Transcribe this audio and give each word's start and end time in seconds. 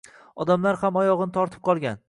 Odamlar 0.45 0.79
ham 0.85 0.97
oyog‘ini 1.03 1.37
tortib 1.39 1.69
qolgan. 1.71 1.99